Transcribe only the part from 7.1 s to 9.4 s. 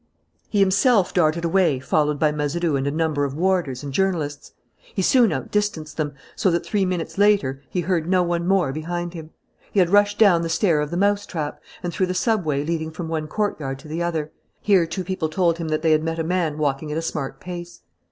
later, he heard no one more behind him.